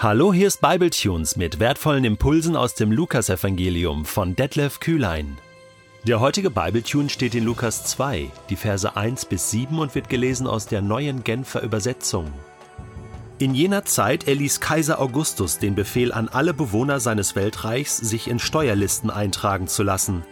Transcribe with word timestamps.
Hallo, 0.00 0.32
hier 0.32 0.46
ist 0.46 0.60
Bibletunes 0.60 1.34
mit 1.34 1.58
wertvollen 1.58 2.04
Impulsen 2.04 2.54
aus 2.54 2.74
dem 2.74 2.92
Lukasevangelium 2.92 4.04
von 4.04 4.36
Detlef 4.36 4.78
Kühlein. 4.78 5.38
Der 6.04 6.20
heutige 6.20 6.50
Bibletune 6.50 7.08
steht 7.08 7.34
in 7.34 7.42
Lukas 7.42 7.82
2, 7.82 8.30
die 8.48 8.54
Verse 8.54 8.94
1 8.94 9.24
bis 9.24 9.50
7 9.50 9.76
und 9.76 9.96
wird 9.96 10.08
gelesen 10.08 10.46
aus 10.46 10.66
der 10.66 10.82
neuen 10.82 11.24
Genfer 11.24 11.62
Übersetzung. 11.62 12.30
In 13.40 13.56
jener 13.56 13.84
Zeit 13.86 14.28
erließ 14.28 14.60
Kaiser 14.60 15.00
Augustus 15.00 15.58
den 15.58 15.74
Befehl 15.74 16.12
an 16.12 16.28
alle 16.28 16.54
Bewohner 16.54 17.00
seines 17.00 17.34
Weltreichs, 17.34 17.96
sich 17.96 18.28
in 18.28 18.38
Steuerlisten 18.38 19.10
eintragen 19.10 19.66
zu 19.66 19.82
lassen. 19.82 20.22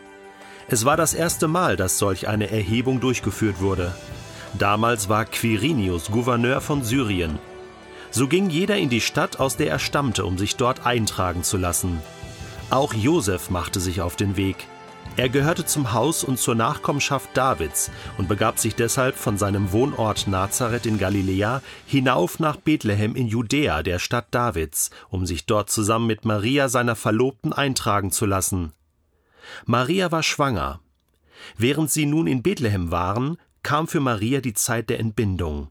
Es 0.69 0.85
war 0.85 0.97
das 0.97 1.13
erste 1.13 1.49
Mal, 1.49 1.77
dass 1.77 1.99
solch 1.99 2.29
eine 2.29 2.53
Erhebung 2.53 3.01
durchgeführt 3.01 3.61
wurde. 3.61 3.93
Damals 4.57 5.09
war 5.09 5.25
Quirinius 5.25 6.13
Gouverneur 6.13 6.61
von 6.61 6.85
Syrien 6.85 7.41
so 8.17 8.29
ging 8.29 8.49
jeder 8.49 8.79
in 8.79 8.89
die 8.89 9.03
Stadt, 9.03 9.41
aus 9.41 9.59
der 9.59 9.69
er 9.69 9.79
stammte, 9.79 10.25
um 10.25 10.39
sich 10.39 10.57
dort 10.57 10.87
eintragen 10.87 11.43
zu 11.43 11.59
lassen. 11.59 12.01
Auch 12.71 12.95
Josef 12.95 13.51
machte 13.51 13.79
sich 13.79 14.01
auf 14.01 14.17
den 14.17 14.39
Weg. 14.39 14.57
Er 15.19 15.29
gehörte 15.29 15.67
zum 15.67 15.93
Haus 15.93 16.25
und 16.25 16.39
zur 16.39 16.55
Nachkommenschaft 16.55 17.29
Davids 17.35 17.91
und 18.17 18.27
begab 18.27 18.59
sich 18.59 18.75
deshalb 18.75 19.17
von 19.17 19.37
seinem 19.37 19.71
Wohnort 19.71 20.29
Nazareth 20.29 20.87
in 20.87 20.97
Galiläa 20.97 21.61
hinauf 21.87 22.39
nach 22.39 22.57
Bethlehem 22.57 23.17
in 23.17 23.27
Judäa, 23.27 23.83
der 23.83 23.99
Stadt 23.99 24.29
Davids, 24.31 24.89
um 25.11 25.27
sich 25.27 25.45
dort 25.45 25.69
zusammen 25.69 26.07
mit 26.07 26.25
Maria 26.25 26.71
seiner 26.71 26.97
Verlobten 26.97 27.53
eintragen 27.53 28.13
zu 28.13 28.25
lassen. 28.25 28.73
Maria 29.67 30.11
war 30.11 30.23
schwanger. 30.23 30.81
Während 31.59 31.91
sie 31.91 32.07
nun 32.07 32.27
in 32.27 32.43
Bethlehem 32.43 32.91
waren, 32.91 33.37
kam 33.63 33.87
für 33.87 34.01
Maria 34.01 34.41
die 34.41 34.55
Zeit 34.55 34.89
der 34.89 35.01
Entbindung. 35.01 35.69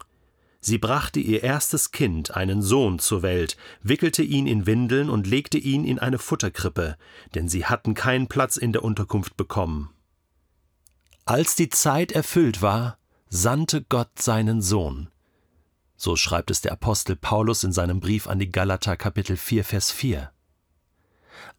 Sie 0.67 0.79
brachte 0.79 1.19
ihr 1.19 1.43
erstes 1.43 1.91
Kind, 1.91 2.35
einen 2.35 2.63
Sohn, 2.63 2.97
zur 2.97 3.21
Welt, 3.21 3.55
wickelte 3.83 4.23
ihn 4.23 4.47
in 4.47 4.65
Windeln 4.65 5.11
und 5.11 5.27
legte 5.27 5.59
ihn 5.59 5.85
in 5.85 5.99
eine 5.99 6.17
Futterkrippe, 6.17 6.97
denn 7.35 7.47
sie 7.47 7.65
hatten 7.65 7.93
keinen 7.93 8.25
Platz 8.25 8.57
in 8.57 8.73
der 8.73 8.83
Unterkunft 8.83 9.37
bekommen. 9.37 9.91
Als 11.23 11.55
die 11.55 11.69
Zeit 11.69 12.13
erfüllt 12.13 12.63
war, 12.63 12.97
sandte 13.29 13.83
Gott 13.83 14.19
seinen 14.19 14.63
Sohn. 14.63 15.09
So 15.97 16.15
schreibt 16.15 16.49
es 16.49 16.61
der 16.61 16.71
Apostel 16.71 17.15
Paulus 17.15 17.63
in 17.63 17.71
seinem 17.71 17.99
Brief 17.99 18.25
an 18.25 18.39
die 18.39 18.51
Galater 18.51 18.97
Kapitel 18.97 19.37
4 19.37 19.63
Vers 19.63 19.91
4 19.91 20.31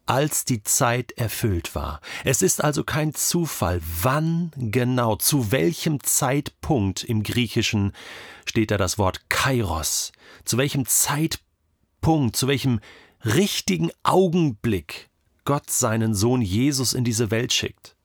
als 0.07 0.45
die 0.45 0.63
Zeit 0.63 1.13
erfüllt 1.13 1.75
war. 1.75 2.01
Es 2.25 2.43
ist 2.43 2.63
also 2.63 2.85
kein 2.85 3.15
Zufall, 3.15 3.81
wann 4.03 4.53
genau, 4.57 5.17
zu 5.17 5.51
welchem 5.51 6.03
Zeitpunkt 6.03 7.03
im 7.05 7.23
Griechischen 7.23 7.93
steht 8.45 8.71
da 8.71 8.77
das 8.77 8.99
Wort 8.99 9.29
Kairos, 9.29 10.13
zu 10.45 10.59
welchem 10.59 10.87
Zeitpunkt, 10.87 12.37
zu 12.37 12.47
welchem 12.47 12.81
richtigen 13.25 13.91
Augenblick 14.05 15.11
Gott 15.45 15.71
seinen 15.71 16.15
Sohn 16.15 16.43
Jesus 16.43 16.93
in 16.93 17.05
diese 17.05 17.31
Welt 17.31 17.53
schickt. 17.53 17.97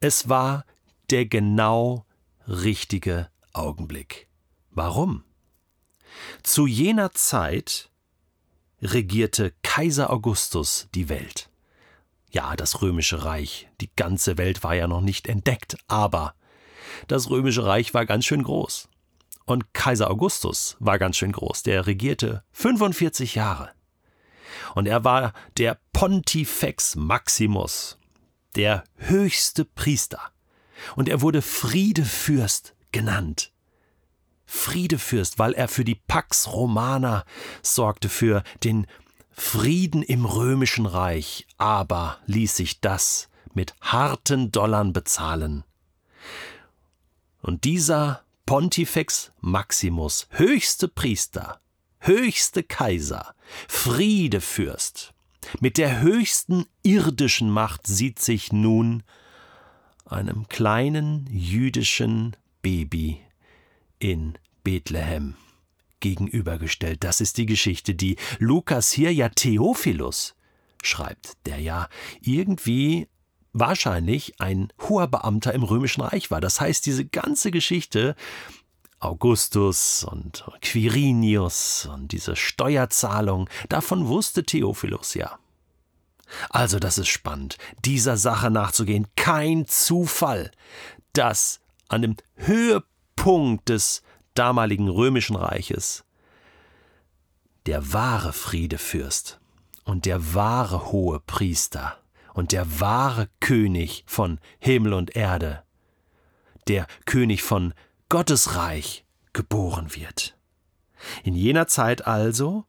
Es 0.00 0.28
war 0.28 0.64
der 1.10 1.26
genau 1.26 2.04
richtige 2.46 3.30
Augenblick. 3.52 4.28
Warum? 4.70 5.24
Zu 6.42 6.66
jener 6.66 7.12
Zeit 7.12 7.90
regierte 8.80 9.52
Kaiser 9.68 10.08
Augustus 10.08 10.88
die 10.94 11.10
Welt. 11.10 11.50
Ja, 12.30 12.56
das 12.56 12.80
römische 12.80 13.24
Reich, 13.24 13.68
die 13.82 13.90
ganze 13.96 14.38
Welt 14.38 14.64
war 14.64 14.74
ja 14.74 14.88
noch 14.88 15.02
nicht 15.02 15.28
entdeckt, 15.28 15.76
aber 15.88 16.34
das 17.06 17.28
römische 17.28 17.66
Reich 17.66 17.92
war 17.92 18.06
ganz 18.06 18.24
schön 18.24 18.42
groß. 18.42 18.88
Und 19.44 19.74
Kaiser 19.74 20.10
Augustus 20.10 20.78
war 20.80 20.98
ganz 20.98 21.18
schön 21.18 21.32
groß, 21.32 21.64
der 21.64 21.86
regierte 21.86 22.42
45 22.52 23.34
Jahre. 23.34 23.70
Und 24.74 24.88
er 24.88 25.04
war 25.04 25.34
der 25.58 25.78
Pontifex 25.92 26.96
Maximus, 26.96 27.98
der 28.56 28.84
höchste 28.96 29.66
Priester. 29.66 30.32
Und 30.96 31.10
er 31.10 31.20
wurde 31.20 31.42
Friedefürst 31.42 32.74
genannt. 32.90 33.52
Friedefürst, 34.46 35.38
weil 35.38 35.52
er 35.52 35.68
für 35.68 35.84
die 35.84 35.94
Pax 35.94 36.50
Romana 36.50 37.26
sorgte, 37.62 38.08
für 38.08 38.42
den 38.64 38.86
Frieden 39.38 40.02
im 40.02 40.26
römischen 40.26 40.84
Reich, 40.84 41.46
aber 41.58 42.18
ließ 42.26 42.56
sich 42.56 42.80
das 42.80 43.30
mit 43.54 43.72
harten 43.80 44.50
Dollarn 44.50 44.92
bezahlen. 44.92 45.62
Und 47.40 47.64
dieser 47.64 48.24
Pontifex 48.46 49.30
Maximus, 49.40 50.26
höchste 50.30 50.88
Priester, 50.88 51.60
höchste 52.00 52.64
Kaiser, 52.64 53.34
Friedefürst, 53.68 55.14
mit 55.60 55.78
der 55.78 56.00
höchsten 56.00 56.66
irdischen 56.82 57.48
Macht 57.48 57.86
sieht 57.86 58.18
sich 58.18 58.52
nun 58.52 59.04
einem 60.04 60.48
kleinen 60.48 61.26
jüdischen 61.30 62.36
Baby 62.60 63.20
in 64.00 64.36
Bethlehem 64.64 65.36
gegenübergestellt. 66.00 67.04
Das 67.04 67.20
ist 67.20 67.38
die 67.38 67.46
Geschichte, 67.46 67.94
die 67.94 68.16
Lukas 68.38 68.92
hier 68.92 69.12
ja 69.12 69.28
Theophilus 69.28 70.34
schreibt, 70.82 71.36
der 71.46 71.58
ja 71.58 71.88
irgendwie 72.20 73.08
wahrscheinlich 73.52 74.40
ein 74.40 74.72
hoher 74.88 75.08
Beamter 75.08 75.52
im 75.54 75.62
römischen 75.62 76.02
Reich 76.02 76.30
war. 76.30 76.40
Das 76.40 76.60
heißt, 76.60 76.86
diese 76.86 77.04
ganze 77.04 77.50
Geschichte 77.50 78.14
Augustus 79.00 80.04
und 80.04 80.44
Quirinius 80.60 81.88
und 81.92 82.10
diese 82.10 82.34
Steuerzahlung, 82.34 83.48
davon 83.68 84.08
wusste 84.08 84.42
Theophilus 84.42 85.14
ja. 85.14 85.38
Also, 86.50 86.78
das 86.78 86.98
ist 86.98 87.08
spannend, 87.08 87.56
dieser 87.84 88.16
Sache 88.18 88.50
nachzugehen. 88.50 89.06
Kein 89.16 89.66
Zufall, 89.66 90.50
dass 91.12 91.60
an 91.88 92.02
dem 92.02 92.16
Höhepunkt 92.34 92.88
Punkt 93.18 93.68
des 93.68 94.02
damaligen 94.38 94.88
römischen 94.88 95.36
Reiches 95.36 96.04
der 97.66 97.92
wahre 97.92 98.32
Friedefürst 98.32 99.40
und 99.84 100.06
der 100.06 100.34
wahre 100.34 100.90
hohe 100.90 101.20
Priester 101.20 101.98
und 102.32 102.52
der 102.52 102.80
wahre 102.80 103.28
König 103.40 104.04
von 104.06 104.40
Himmel 104.58 104.94
und 104.94 105.14
Erde, 105.14 105.64
der 106.66 106.86
König 107.04 107.42
von 107.42 107.74
Gottes 108.08 108.54
Reich, 108.54 109.04
geboren 109.34 109.94
wird. 109.94 110.36
In 111.24 111.34
jener 111.34 111.66
Zeit 111.66 112.06
also 112.06 112.64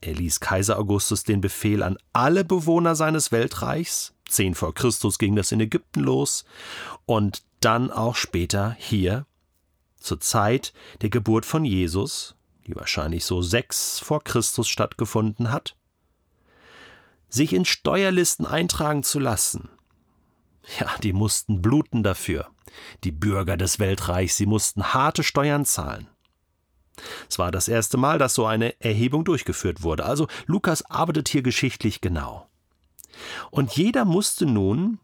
erließ 0.00 0.40
Kaiser 0.40 0.78
Augustus 0.78 1.22
den 1.22 1.40
Befehl 1.40 1.84
an 1.84 1.96
alle 2.12 2.44
Bewohner 2.44 2.96
seines 2.96 3.30
Weltreichs, 3.30 4.14
zehn 4.28 4.56
vor 4.56 4.74
Christus 4.74 5.18
ging 5.18 5.36
das 5.36 5.52
in 5.52 5.60
Ägypten 5.60 6.00
los, 6.00 6.44
und 7.06 7.44
dann 7.60 7.92
auch 7.92 8.16
später 8.16 8.74
hier 8.78 9.26
zur 10.00 10.20
Zeit 10.20 10.72
der 11.02 11.10
Geburt 11.10 11.46
von 11.46 11.64
Jesus, 11.64 12.34
die 12.66 12.74
wahrscheinlich 12.74 13.24
so 13.24 13.42
sechs 13.42 13.98
vor 13.98 14.24
Christus 14.24 14.68
stattgefunden 14.68 15.50
hat, 15.52 15.76
sich 17.28 17.52
in 17.52 17.64
Steuerlisten 17.64 18.46
eintragen 18.46 19.02
zu 19.02 19.18
lassen. 19.18 19.68
Ja, 20.78 20.90
die 21.02 21.12
mussten 21.12 21.62
bluten 21.62 22.02
dafür. 22.02 22.48
Die 23.04 23.12
Bürger 23.12 23.56
des 23.56 23.78
Weltreichs, 23.78 24.36
sie 24.36 24.46
mussten 24.46 24.92
harte 24.94 25.22
Steuern 25.22 25.64
zahlen. 25.64 26.08
Es 27.28 27.38
war 27.38 27.50
das 27.50 27.68
erste 27.68 27.96
Mal, 27.96 28.18
dass 28.18 28.34
so 28.34 28.46
eine 28.46 28.78
Erhebung 28.80 29.24
durchgeführt 29.24 29.82
wurde. 29.82 30.04
Also 30.04 30.28
Lukas 30.46 30.82
arbeitet 30.82 31.28
hier 31.28 31.42
geschichtlich 31.42 32.00
genau. 32.00 32.46
Und 33.50 33.72
jeder 33.76 34.04
musste 34.04 34.46
nun 34.46 34.98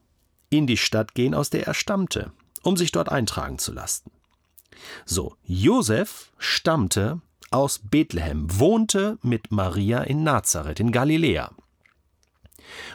in 0.51 0.67
die 0.67 0.77
Stadt 0.77 1.15
gehen, 1.15 1.35
aus 1.35 1.51
der 1.51 1.67
er 1.67 1.75
stammte, 1.75 2.33
um 2.63 2.77
sich 2.77 2.93
dort 2.93 3.09
eintragen 3.09 3.59
zu 3.59 3.73
lassen. 3.73 4.11
So, 5.05 5.37
Josef 5.45 6.33
stammte 6.39 7.21
aus 7.51 7.81
Bethlehem, 7.83 8.47
wohnte 8.59 9.19
mit 9.23 9.51
Maria 9.51 10.03
in 10.03 10.23
Nazareth 10.25 10.81
in 10.81 10.93
Galiläa, 10.93 11.53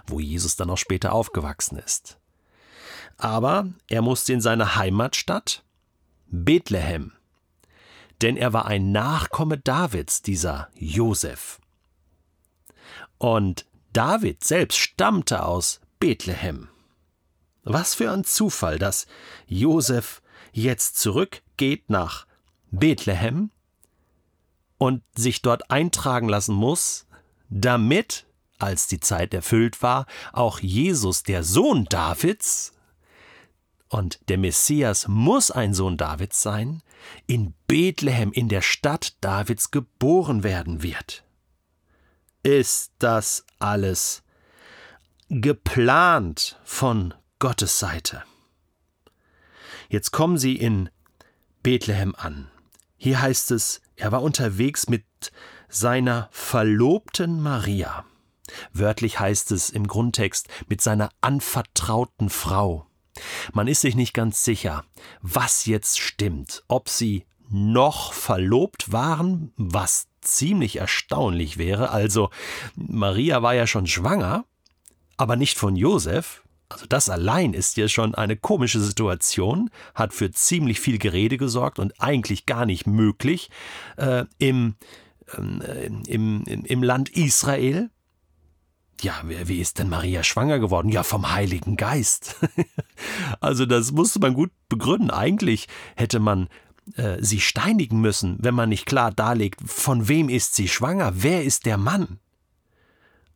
wo 0.05 0.19
Jesus 0.19 0.55
dann 0.55 0.69
auch 0.69 0.77
später 0.77 1.13
aufgewachsen 1.13 1.77
ist. 1.77 2.17
Aber 3.17 3.67
er 3.87 4.01
musste 4.01 4.33
in 4.33 4.41
seine 4.41 4.75
Heimatstadt 4.75 5.63
Bethlehem, 6.27 7.13
denn 8.21 8.37
er 8.37 8.53
war 8.53 8.65
ein 8.65 8.91
Nachkomme 8.91 9.57
Davids, 9.57 10.21
dieser 10.21 10.69
Josef. 10.75 11.59
Und 13.17 13.65
David 13.93 14.43
selbst 14.43 14.77
stammte 14.77 15.43
aus 15.43 15.81
Bethlehem. 15.99 16.69
Was 17.63 17.93
für 17.93 18.11
ein 18.11 18.23
Zufall, 18.23 18.79
dass 18.79 19.05
Josef 19.47 20.21
jetzt 20.51 20.97
zurückgeht 21.61 21.89
nach 21.91 22.25
Bethlehem 22.71 23.51
und 24.79 25.03
sich 25.15 25.43
dort 25.43 25.69
eintragen 25.69 26.27
lassen 26.27 26.55
muss, 26.55 27.05
damit, 27.49 28.25
als 28.57 28.87
die 28.87 28.99
Zeit 28.99 29.33
erfüllt 29.33 29.83
war, 29.83 30.07
auch 30.33 30.59
Jesus, 30.59 31.21
der 31.21 31.43
Sohn 31.43 31.85
Davids, 31.85 32.73
und 33.89 34.21
der 34.29 34.37
Messias 34.37 35.07
muss 35.07 35.51
ein 35.51 35.73
Sohn 35.73 35.97
Davids 35.97 36.41
sein, 36.41 36.81
in 37.27 37.53
Bethlehem 37.67 38.31
in 38.31 38.47
der 38.47 38.61
Stadt 38.61 39.17
Davids 39.21 39.69
geboren 39.69 40.43
werden 40.43 40.81
wird. 40.81 41.23
ist 42.43 42.91
das 42.97 43.45
alles 43.59 44.23
geplant 45.29 46.59
von 46.63 47.13
Gottes 47.37 47.77
Seite. 47.77 48.23
Jetzt 49.89 50.09
kommen 50.09 50.39
sie 50.39 50.55
in 50.55 50.89
Bethlehem 51.63 52.15
an. 52.17 52.49
Hier 52.97 53.21
heißt 53.21 53.51
es, 53.51 53.81
er 53.95 54.11
war 54.11 54.21
unterwegs 54.21 54.89
mit 54.89 55.05
seiner 55.69 56.29
Verlobten 56.31 57.41
Maria. 57.41 58.05
Wörtlich 58.73 59.19
heißt 59.19 59.51
es 59.51 59.69
im 59.69 59.87
Grundtext 59.87 60.47
mit 60.67 60.81
seiner 60.81 61.09
anvertrauten 61.21 62.29
Frau. 62.29 62.85
Man 63.53 63.67
ist 63.67 63.81
sich 63.81 63.95
nicht 63.95 64.13
ganz 64.13 64.43
sicher, 64.43 64.83
was 65.21 65.65
jetzt 65.65 65.99
stimmt, 65.99 66.63
ob 66.67 66.89
sie 66.89 67.25
noch 67.49 68.13
verlobt 68.13 68.91
waren, 68.91 69.53
was 69.57 70.07
ziemlich 70.21 70.77
erstaunlich 70.77 71.57
wäre. 71.57 71.89
Also 71.89 72.29
Maria 72.75 73.41
war 73.41 73.53
ja 73.53 73.67
schon 73.67 73.87
schwanger, 73.87 74.45
aber 75.17 75.35
nicht 75.35 75.57
von 75.57 75.75
Josef. 75.75 76.40
Also 76.71 76.85
das 76.87 77.09
allein 77.09 77.53
ist 77.53 77.75
ja 77.75 77.89
schon 77.89 78.15
eine 78.15 78.37
komische 78.37 78.79
Situation, 78.79 79.69
hat 79.93 80.13
für 80.13 80.31
ziemlich 80.31 80.79
viel 80.79 80.97
Gerede 80.97 81.37
gesorgt 81.37 81.79
und 81.79 82.01
eigentlich 82.01 82.45
gar 82.45 82.65
nicht 82.65 82.87
möglich 82.87 83.49
äh, 83.97 84.23
im, 84.37 84.75
äh, 85.37 85.87
im, 86.07 86.43
im, 86.43 86.65
im 86.65 86.83
Land 86.83 87.09
Israel. 87.09 87.89
Ja, 89.01 89.21
wie 89.25 89.59
ist 89.59 89.79
denn 89.79 89.89
Maria 89.89 90.23
schwanger 90.23 90.59
geworden? 90.59 90.89
Ja, 90.89 91.03
vom 91.03 91.33
Heiligen 91.33 91.75
Geist. 91.75 92.37
also 93.41 93.65
das 93.65 93.91
musste 93.91 94.19
man 94.19 94.33
gut 94.33 94.51
begründen. 94.69 95.09
Eigentlich 95.09 95.67
hätte 95.95 96.19
man 96.19 96.47
äh, 96.95 97.17
sie 97.19 97.41
steinigen 97.41 97.99
müssen, 97.99 98.37
wenn 98.39 98.55
man 98.55 98.69
nicht 98.69 98.85
klar 98.85 99.11
darlegt, 99.11 99.59
von 99.65 100.07
wem 100.07 100.29
ist 100.29 100.55
sie 100.55 100.67
schwanger, 100.67 101.11
wer 101.15 101.43
ist 101.43 101.65
der 101.65 101.77
Mann. 101.77 102.19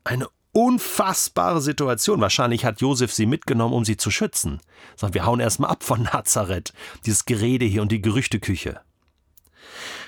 Eine 0.03 0.27
unfassbare 0.55 1.61
Situation. 1.61 2.21
Wahrscheinlich 2.21 2.63
hat 2.63 2.79
Josef 2.79 3.13
sie 3.13 3.25
mitgenommen, 3.25 3.73
um 3.73 3.83
sie 3.83 3.97
zu 3.97 4.09
schützen. 4.09 4.61
Sagt, 4.95 5.13
wir 5.13 5.25
hauen 5.25 5.41
erstmal 5.41 5.69
ab 5.69 5.83
von 5.83 6.03
Nazareth. 6.13 6.73
Dieses 7.05 7.25
Gerede 7.25 7.65
hier 7.65 7.81
und 7.81 7.91
die 7.91 8.01
Gerüchteküche. 8.01 8.79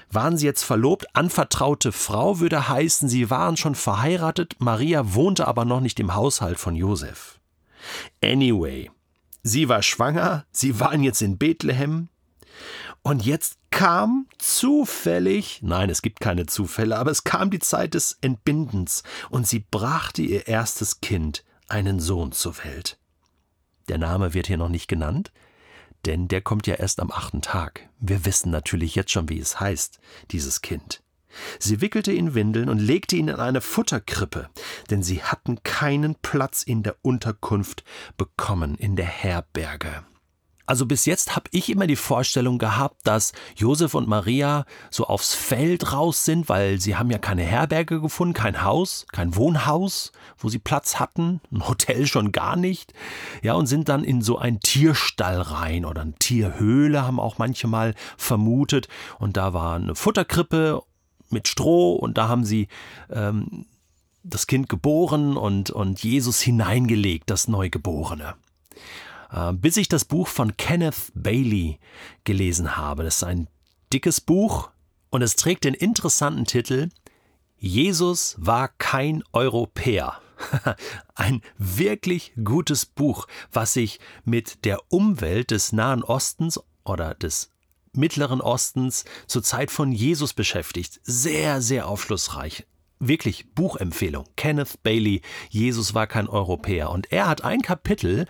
Waren 0.09 0.38
sie 0.38 0.45
jetzt 0.45 0.63
verlobt? 0.63 1.05
Anvertraute 1.13 1.91
Frau 1.91 2.39
würde 2.39 2.69
heißen, 2.69 3.09
sie 3.09 3.29
waren 3.29 3.57
schon 3.57 3.75
verheiratet, 3.75 4.55
Maria 4.59 5.13
wohnte 5.13 5.45
aber 5.49 5.65
noch 5.65 5.81
nicht 5.81 5.99
im 5.99 6.15
Haushalt 6.15 6.57
von 6.59 6.75
Josef. 6.75 7.41
Anyway, 8.23 8.89
sie 9.44 9.67
war 9.67 9.83
schwanger, 9.83 10.45
sie 10.51 10.79
waren 10.79 11.03
jetzt 11.03 11.21
in 11.21 11.38
Bethlehem, 11.38 12.07
und 13.01 13.25
jetzt 13.25 13.57
kam 13.69 14.27
zufällig, 14.38 15.59
nein, 15.62 15.89
es 15.89 16.01
gibt 16.01 16.19
keine 16.19 16.45
Zufälle, 16.45 16.98
aber 16.98 17.12
es 17.12 17.24
kam 17.24 17.50
die 17.50 17.59
Zeit 17.59 17.94
des 17.94 18.18
Entbindens, 18.21 19.04
und 19.30 19.48
sie 19.48 19.59
brachte 19.59 20.21
ihr 20.21 20.48
erstes 20.48 21.01
Kind, 21.01 21.44
einen 21.68 22.00
Sohn, 22.00 22.31
zur 22.31 22.57
Welt. 22.63 22.98
Der 23.88 23.98
Name 23.98 24.33
wird 24.33 24.48
hier 24.48 24.57
noch 24.57 24.69
nicht 24.69 24.88
genannt, 24.88 25.31
denn 26.06 26.27
der 26.27 26.42
kommt 26.42 26.68
ja 26.68 26.75
erst 26.75 27.00
am 27.00 27.12
achten 27.12 27.42
Tag. 27.42 27.89
Wir 28.00 28.25
wissen 28.25 28.51
natürlich 28.51 28.95
jetzt 28.95 29.12
schon, 29.12 29.30
wie 29.30 29.39
es 29.39 29.59
heißt, 29.59 30.00
dieses 30.31 30.62
Kind. 30.62 31.01
Sie 31.59 31.81
wickelte 31.81 32.12
ihn 32.12 32.33
Windeln 32.33 32.69
und 32.69 32.80
legte 32.80 33.15
ihn 33.15 33.27
in 33.27 33.36
eine 33.36 33.62
Futterkrippe, 33.62 34.50
denn 34.89 35.04
sie 35.04 35.24
hatten 35.24 35.62
keinen 35.63 36.15
Platz 36.15 36.63
in 36.63 36.83
der 36.83 36.95
Unterkunft 37.01 37.83
bekommen 38.18 38.75
in 38.75 38.95
der 38.95 39.06
Herberge. 39.06 40.04
Also 40.67 40.85
bis 40.85 41.05
jetzt 41.05 41.35
habe 41.37 41.49
ich 41.51 41.69
immer 41.69 41.87
die 41.87 41.95
Vorstellung 41.95 42.57
gehabt, 42.57 43.07
dass 43.07 43.31
Josef 43.55 43.93
und 43.95 44.07
Maria 44.07 44.65
so 44.91 45.05
aufs 45.05 45.33
Feld 45.33 45.93
raus 45.93 46.25
sind, 46.25 46.49
weil 46.49 46.81
sie 46.81 46.97
haben 46.97 47.09
ja 47.09 47.17
keine 47.19 47.43
Herberge 47.43 48.01
gefunden, 48.01 48.33
kein 48.33 48.63
Haus, 48.63 49.07
kein 49.13 49.37
Wohnhaus, 49.37 50.11
wo 50.37 50.49
sie 50.49 50.59
Platz 50.59 50.99
hatten, 50.99 51.39
ein 51.53 51.65
Hotel 51.67 52.05
schon 52.05 52.33
gar 52.33 52.57
nicht. 52.57 52.93
Ja, 53.41 53.53
und 53.53 53.67
sind 53.67 53.87
dann 53.87 54.03
in 54.03 54.21
so 54.21 54.37
ein 54.37 54.59
Tierstall 54.59 55.39
rein 55.41 55.85
oder 55.85 56.01
eine 56.01 56.15
Tierhöhle, 56.19 57.01
haben 57.03 57.21
auch 57.21 57.37
manche 57.37 57.67
mal 57.67 57.95
vermutet. 58.17 58.89
Und 59.19 59.37
da 59.37 59.53
war 59.53 59.75
eine 59.75 59.95
Futterkrippe 59.95 60.83
mit 61.29 61.47
Stroh 61.47 61.93
und 61.93 62.17
da 62.17 62.27
haben 62.27 62.43
sie 62.43 62.67
ähm, 63.09 63.65
das 64.23 64.47
Kind 64.47 64.67
geboren 64.67 65.37
und, 65.37 65.69
und 65.69 66.03
Jesus 66.03 66.41
hineingelegt, 66.41 67.29
das 67.29 67.47
Neugeborene. 67.47 68.35
Äh, 69.31 69.53
bis 69.53 69.77
ich 69.77 69.89
das 69.89 70.06
Buch 70.06 70.27
von 70.27 70.57
Kenneth 70.57 71.12
Bailey 71.13 71.79
gelesen 72.24 72.77
habe. 72.77 73.03
Das 73.03 73.18
ist 73.18 73.24
ein 73.24 73.47
dickes 73.94 74.21
Buch 74.21 74.69
und 75.09 75.21
es 75.21 75.35
trägt 75.35 75.63
den 75.63 75.74
interessanten 75.74 76.45
Titel 76.45 76.89
Jesus 77.59 78.35
war 78.38 78.68
kein 78.68 79.24
Europäer. 79.33 80.21
Ein 81.15 81.41
wirklich 81.57 82.33
gutes 82.44 82.85
Buch, 82.85 83.27
was 83.51 83.74
sich 83.74 84.00
mit 84.25 84.63
der 84.65 84.79
Umwelt 84.89 85.50
des 85.50 85.71
Nahen 85.71 86.03
Ostens 86.03 86.59
oder 86.83 87.15
des 87.15 87.51
Mittleren 87.94 88.41
Ostens 88.41 89.06
zur 89.25 89.41
Zeit 89.41 89.71
von 89.71 89.91
Jesus 89.91 90.33
beschäftigt. 90.33 91.00
Sehr, 91.03 91.62
sehr 91.63 91.88
aufschlussreich 91.88 92.68
wirklich 92.99 93.53
Buchempfehlung. 93.53 94.25
Kenneth 94.35 94.81
Bailey, 94.83 95.21
Jesus 95.49 95.94
war 95.94 96.07
kein 96.07 96.27
Europäer. 96.27 96.89
Und 96.89 97.11
er 97.11 97.27
hat 97.27 97.44
ein 97.44 97.61
Kapitel 97.61 98.25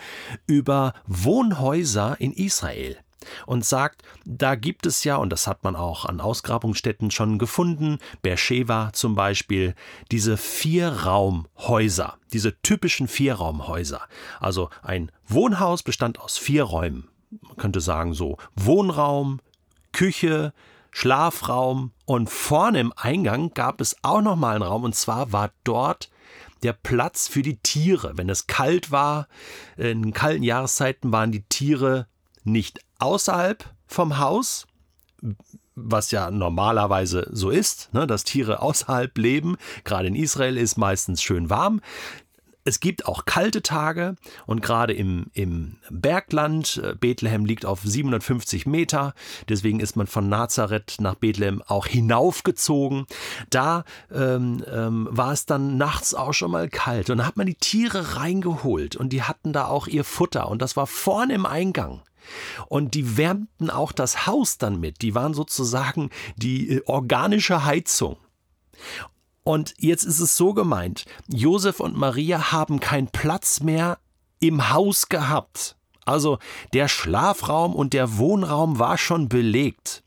über 0.46 0.94
Wohnhäuser 1.06 2.18
in 2.20 2.34
Israel 2.34 2.98
und 3.46 3.66
sagt, 3.66 4.04
da 4.26 4.56
gibt 4.56 4.86
es 4.86 5.04
ja, 5.04 5.18
und 5.18 5.32
das 5.32 5.48
hat 5.48 5.64
man 5.64 5.76
auch 5.76 6.06
an 6.06 6.22
Ausgrabungsstätten 6.22 7.12
schon 7.12 7.40
gefunden, 7.40 8.00
Beersheba 8.22 8.92
zum 8.94 9.16
Beispiel, 9.16 9.76
diese 10.12 10.38
Vierraumhäuser, 10.38 12.18
diese 12.34 12.62
typischen 12.62 13.08
Vierraumhäuser. 13.08 14.02
Also 14.40 14.70
ein 14.82 15.12
Wohnhaus 15.28 15.84
bestand 15.84 16.20
aus 16.20 16.38
vier 16.38 16.64
Räumen. 16.64 17.10
Man 17.42 17.58
könnte 17.58 17.82
sagen 17.82 18.14
so 18.14 18.38
Wohnraum, 18.56 19.42
Küche, 19.92 20.54
Schlafraum 20.98 21.92
und 22.06 22.28
vorne 22.28 22.80
im 22.80 22.92
Eingang 22.96 23.54
gab 23.54 23.82
es 23.82 23.96
auch 24.02 24.22
noch 24.22 24.36
mal 24.36 24.56
einen 24.56 24.64
Raum 24.64 24.84
und 24.84 24.96
zwar 24.96 25.32
war 25.32 25.52
dort 25.64 26.10
der 26.64 26.74
Platz 26.74 27.28
für 27.28 27.44
die 27.44 27.58
Tiere. 27.58 28.14
Wenn 28.16 28.30
es 28.30 28.48
kalt 28.48 28.90
war, 28.90 29.28
in 29.78 30.12
kalten 30.12 30.42
Jahreszeiten 30.42 31.12
waren 31.12 31.32
die 31.32 31.44
Tiere 31.44 32.08
nicht 32.46 32.80
außerhalb 32.98 33.64
vom 33.86 34.18
Haus, 34.18 34.66
was 35.76 36.10
ja 36.10 36.32
normalerweise 36.32 37.30
so 37.32 37.52
ist, 37.52 37.94
ne, 37.94 38.08
dass 38.08 38.24
Tiere 38.24 38.64
außerhalb 38.64 39.16
leben. 39.20 39.58
Gerade 39.84 40.08
in 40.08 40.16
Israel 40.16 40.58
ist 40.58 40.78
meistens 40.78 41.22
schön 41.22 41.52
warm. 41.52 41.80
Es 42.68 42.82
gibt 42.82 43.06
auch 43.06 43.24
kalte 43.24 43.62
Tage 43.62 44.18
und 44.46 44.62
gerade 44.62 44.92
im, 44.92 45.28
im 45.32 45.78
Bergland, 45.90 46.82
äh, 46.84 46.96
Bethlehem 46.96 47.46
liegt 47.46 47.66
auf 47.66 47.80
750 47.82 48.66
Meter, 48.66 49.14
deswegen 49.48 49.80
ist 49.80 49.96
man 49.96 50.06
von 50.06 50.28
Nazareth 50.28 50.98
nach 51.00 51.16
Bethlehem 51.16 51.64
auch 51.66 51.86
hinaufgezogen. 51.86 53.06
Da 53.50 53.86
ähm, 54.14 54.66
ähm, 54.70 55.08
war 55.10 55.32
es 55.32 55.46
dann 55.46 55.78
nachts 55.78 56.14
auch 56.14 56.34
schon 56.34 56.52
mal 56.52 56.68
kalt 56.68 57.10
und 57.10 57.20
da 57.20 57.26
hat 57.26 57.38
man 57.38 57.48
die 57.48 57.56
Tiere 57.56 58.18
reingeholt 58.18 58.98
und 58.98 59.14
die 59.14 59.24
hatten 59.24 59.54
da 59.54 59.68
auch 59.68 59.88
ihr 59.88 60.04
Futter 60.04 60.50
und 60.50 60.62
das 60.62 60.76
war 60.76 60.88
vorne 60.88 61.36
im 61.36 61.46
Eingang. 61.46 62.02
Und 62.68 62.96
die 62.96 63.16
wärmten 63.16 63.70
auch 63.70 63.94
das 63.94 64.28
Haus 64.28 64.58
dann 64.58 64.82
mit. 64.82 65.02
Die 65.02 65.16
waren 65.16 65.34
sozusagen 65.34 66.10
die 66.36 66.70
äh, 66.70 66.82
organische 66.86 67.64
Heizung. 67.64 68.18
Und 69.48 69.76
jetzt 69.78 70.04
ist 70.04 70.20
es 70.20 70.36
so 70.36 70.54
gemeint, 70.54 71.06
Josef 71.30 71.80
und 71.80 71.96
Maria 71.96 72.52
haben 72.52 72.82
keinen 72.82 73.08
Platz 73.08 73.62
mehr 73.62 73.98
im 74.42 74.72
Haus 74.72 75.08
gehabt. 75.08 75.78
Also 76.04 76.38
der 76.74 76.90
Schlafraum 76.90 77.74
und 77.74 77.94
der 77.94 78.18
Wohnraum 78.18 78.78
war 78.78 78.98
schon 78.98 79.30
belegt. 79.30 80.04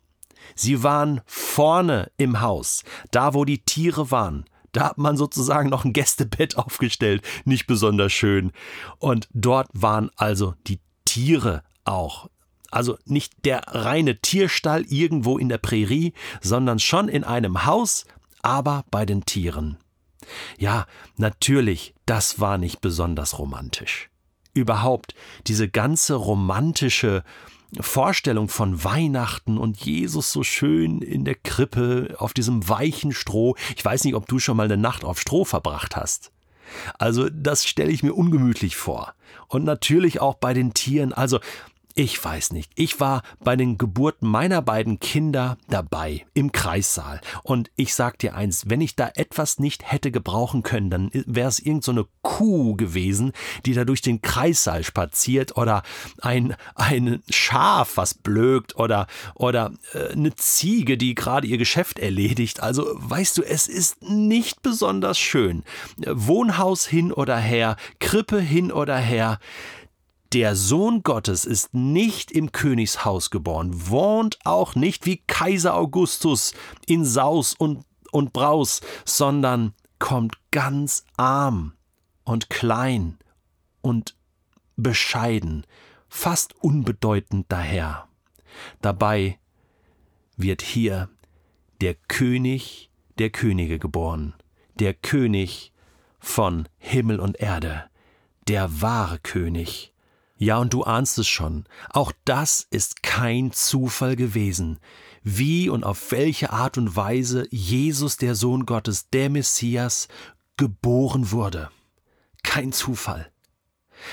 Sie 0.55 0.83
waren 0.83 1.23
vorne 1.25 2.11
im 2.19 2.43
Haus, 2.43 2.85
da 3.13 3.33
wo 3.33 3.47
die 3.47 3.63
Tiere 3.65 4.11
waren. 4.11 4.45
Da 4.73 4.91
hat 4.91 4.99
man 4.99 5.17
sozusagen 5.17 5.71
noch 5.71 5.87
ein 5.87 5.95
Gästebett 5.95 6.57
aufgestellt, 6.59 7.23
nicht 7.47 7.67
besonders 7.67 8.13
schön. 8.13 8.53
Und 8.99 9.27
dort 9.33 9.69
waren 9.73 10.11
also 10.17 10.53
die 10.67 10.81
Tiere 11.07 11.63
auch. 11.87 12.29
Also 12.71 12.99
nicht 13.07 13.47
der 13.47 13.63
reine 13.69 14.21
Tierstall 14.21 14.85
irgendwo 14.91 15.39
in 15.39 15.49
der 15.49 15.57
Prärie, 15.57 16.13
sondern 16.43 16.79
schon 16.79 17.09
in 17.09 17.25
einem 17.25 17.65
Haus 17.65 18.05
aber 18.43 18.85
bei 18.91 19.07
den 19.07 19.25
Tieren. 19.25 19.77
Ja, 20.59 20.87
natürlich, 21.17 21.95
das 22.07 22.41
war 22.41 22.59
nicht 22.59 22.81
besonders 22.81 23.39
romantisch. 23.39 24.11
Überhaupt 24.53 25.15
diese 25.47 25.69
ganze 25.69 26.15
romantische 26.15 27.25
Vorstellung 27.79 28.49
von 28.49 28.83
Weihnachten 28.83 29.57
und 29.57 29.81
Jesus 29.81 30.33
so 30.33 30.43
schön 30.43 31.03
in 31.03 31.25
der 31.25 31.37
Krippe 31.37 32.17
auf 32.19 32.33
diesem 32.33 32.69
weichen 32.69 33.13
Stroh. 33.13 33.55
Ich 33.77 33.85
weiß 33.85 34.05
nicht, 34.05 34.15
ob 34.15 34.27
du 34.27 34.41
schon 34.41 34.57
mal 34.57 34.65
eine 34.65 34.77
Nacht 34.77 35.05
auf 35.05 35.21
Stroh 35.21 35.45
verbracht 35.45 35.95
hast. 35.95 36.33
Also 36.99 37.29
das 37.31 37.65
stelle 37.65 37.93
ich 37.93 38.03
mir 38.03 38.15
ungemütlich 38.15 38.77
vor. 38.77 39.15
Und 39.49 39.65
natürlich 39.65 40.21
auch 40.21 40.35
bei 40.35 40.55
den 40.55 40.75
Tieren. 40.75 41.13
Also 41.13 41.41
ich 41.95 42.23
weiß 42.23 42.53
nicht. 42.53 42.73
Ich 42.75 43.01
war 43.01 43.23
bei 43.41 43.57
den 43.57 43.79
Geburten 43.79 44.29
meiner 44.29 44.63
beiden 44.63 45.01
Kinder 45.01 45.59
dabei 45.69 46.27
im 46.35 46.53
Kreissaal. 46.53 47.21
Und 47.43 47.71
ich 47.77 47.95
sag 47.95 48.19
dir 48.19 48.35
eins, 48.35 48.69
wenn 48.69 48.81
ich 48.81 48.97
da 48.97 49.11
etwas 49.15 49.59
nicht 49.59 49.91
hätte 49.91 50.11
gebrauchen 50.11 50.63
können, 50.63 50.91
dann 50.91 51.11
wäre 51.13 51.49
es 51.49 51.59
irgend 51.59 51.85
so 51.85 51.91
Kuh 52.23 52.77
gewesen, 52.77 53.33
die 53.67 53.75
da 53.75 53.85
durch 53.85 54.03
den 54.03 54.23
Kreissaal 54.23 54.85
spaziert 54.85 55.57
oder 55.57 55.83
ein, 56.21 56.55
ein 56.75 57.23
Schaf, 57.29 57.97
was 57.97 58.15
blökt 58.15 58.77
oder, 58.77 59.07
oder 59.35 59.73
äh, 59.93 60.13
eine 60.13 60.35
Ziege, 60.35 60.97
die 60.97 61.15
gerade 61.15 61.47
ihr 61.47 61.59
Geschäft 61.59 61.99
erledigt. 61.99 62.61
Also 62.61 62.87
weißt 62.95 63.39
du, 63.39 63.43
es 63.43 63.69
ist 63.69 64.03
nicht 64.03 64.63
besonders 64.63 65.19
schön. 65.19 65.65
Wohnhaus 66.07 66.87
hin 66.87 67.13
oder 67.13 67.37
her, 67.39 67.77
Krippe 67.99 68.41
hin 68.41 68.71
oder 68.71 68.97
her. 68.97 69.39
Der 70.33 70.55
Sohn 70.55 71.03
Gottes 71.03 71.45
ist 71.45 71.75
nicht 71.75 72.31
im 72.31 72.53
Königshaus 72.53 73.31
geboren, 73.31 73.91
wohnt 73.91 74.39
auch 74.45 74.77
nicht 74.77 75.05
wie 75.05 75.17
Kaiser 75.27 75.75
Augustus 75.75 76.55
in 76.87 77.05
Saus 77.05 77.55
und, 77.55 77.85
und 78.13 78.33
Braus, 78.33 78.81
sondern 79.05 79.75
kommt 79.99 80.37
ganz 80.53 81.05
arm 81.17 81.73
und 82.23 82.49
klein 82.49 83.19
und 83.81 84.17
bescheiden, 84.77 85.67
fast 86.09 86.55
unbedeutend 86.63 87.47
daher. 87.49 88.07
Dabei 88.81 89.41
wird 90.37 90.63
hier 90.63 91.09
der 91.81 91.95
König 91.95 92.89
der 93.19 93.31
Könige 93.31 93.81
geboren, 93.81 94.35
der 94.77 94.95
König 94.95 95.73
von 96.21 96.69
Himmel 96.79 97.19
und 97.19 97.41
Erde, 97.41 97.91
der 98.47 98.81
wahre 98.81 99.19
König, 99.19 99.93
ja, 100.41 100.57
und 100.57 100.73
du 100.73 100.85
ahnst 100.85 101.19
es 101.19 101.29
schon, 101.29 101.67
auch 101.91 102.13
das 102.25 102.67
ist 102.71 103.03
kein 103.03 103.53
Zufall 103.53 104.17
gewesen, 104.17 104.81
wie 105.23 105.69
und 105.69 105.85
auf 105.85 106.13
welche 106.13 106.51
Art 106.51 106.79
und 106.79 106.97
Weise 106.97 107.47
Jesus, 107.51 108.17
der 108.17 108.35
Sohn 108.35 108.65
Gottes, 108.65 109.11
der 109.11 109.29
Messias, 109.29 110.09
geboren 110.57 111.31
wurde. 111.31 111.71
Kein 112.43 112.73
Zufall. 112.73 113.31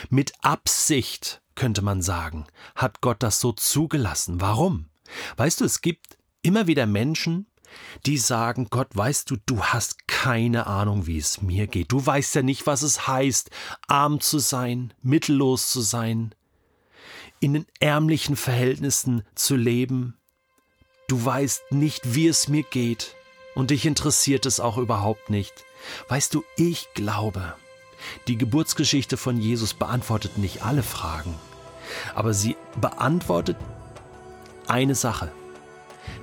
Mit 0.09 0.33
Absicht, 0.41 1.41
könnte 1.55 1.81
man 1.81 2.01
sagen, 2.01 2.45
hat 2.75 2.99
Gott 2.99 3.23
das 3.23 3.39
so 3.39 3.53
zugelassen. 3.53 4.41
Warum? 4.41 4.89
Weißt 5.37 5.61
du, 5.61 5.65
es 5.65 5.79
gibt 5.79 6.17
immer 6.41 6.67
wieder 6.67 6.87
Menschen, 6.87 7.47
die 8.05 8.17
sagen, 8.17 8.67
Gott, 8.69 8.89
weißt 8.93 9.31
du, 9.31 9.37
du 9.45 9.63
hast 9.63 10.06
keine 10.23 10.65
Ahnung, 10.65 11.05
wie 11.05 11.19
es 11.19 11.43
mir 11.43 11.67
geht. 11.67 11.91
Du 11.91 12.03
weißt 12.03 12.33
ja 12.33 12.41
nicht, 12.41 12.65
was 12.65 12.81
es 12.81 13.07
heißt, 13.07 13.51
arm 13.87 14.19
zu 14.19 14.39
sein, 14.39 14.91
mittellos 15.03 15.69
zu 15.69 15.81
sein, 15.81 16.33
in 17.39 17.53
den 17.53 17.67
ärmlichen 17.79 18.35
Verhältnissen 18.35 19.21
zu 19.35 19.55
leben. 19.55 20.17
Du 21.07 21.23
weißt 21.23 21.71
nicht, 21.71 22.15
wie 22.15 22.27
es 22.27 22.47
mir 22.47 22.63
geht, 22.63 23.15
und 23.53 23.69
dich 23.69 23.85
interessiert 23.85 24.47
es 24.47 24.59
auch 24.59 24.79
überhaupt 24.79 25.29
nicht. 25.29 25.53
Weißt 26.07 26.33
du, 26.33 26.43
ich 26.55 26.87
glaube, 26.95 27.53
die 28.27 28.39
Geburtsgeschichte 28.39 29.17
von 29.17 29.39
Jesus 29.39 29.75
beantwortet 29.75 30.39
nicht 30.39 30.63
alle 30.63 30.81
Fragen, 30.81 31.35
aber 32.15 32.33
sie 32.33 32.57
beantwortet 32.81 33.57
eine 34.65 34.95
Sache 34.95 35.31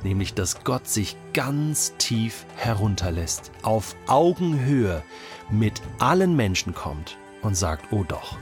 nämlich 0.03 0.35
dass 0.35 0.65
Gott 0.65 0.89
sich 0.89 1.17
ganz 1.33 1.95
tief 1.99 2.47
herunterlässt, 2.57 3.51
auf 3.63 3.97
Augenhöhe 4.07 5.03
mit 5.51 5.81
allen 5.99 6.37
Menschen 6.37 6.75
kommt 6.75 7.17
und 7.43 7.57
sagt, 7.57 7.93
oh 7.93 8.05
doch, 8.05 8.37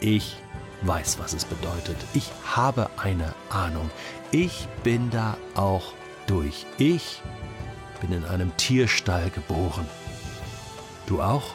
ich 0.00 0.36
weiß, 0.82 1.18
was 1.18 1.34
es 1.34 1.44
bedeutet. 1.44 1.96
Ich 2.14 2.30
habe 2.44 2.90
eine 2.96 3.34
Ahnung. 3.50 3.90
Ich 4.30 4.66
bin 4.82 5.10
da 5.10 5.36
auch 5.54 5.92
durch. 6.26 6.66
Ich 6.78 7.20
bin 8.00 8.12
in 8.12 8.24
einem 8.24 8.56
Tierstall 8.56 9.30
geboren. 9.30 9.86
Du 11.06 11.20
auch? 11.20 11.54